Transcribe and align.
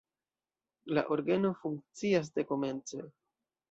La 0.99 1.03
orgeno 1.17 1.53
funkcias 1.61 2.35
dekomence. 2.43 3.09